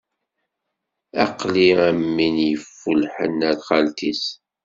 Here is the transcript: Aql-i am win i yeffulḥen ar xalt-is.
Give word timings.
Aql-i 1.23 1.69
am 1.87 2.01
win 2.15 2.37
i 2.41 2.47
yeffulḥen 2.49 3.37
ar 3.49 3.57
xalt-is. 3.67 4.23